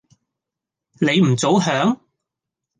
[0.95, 1.99] 你唔早響？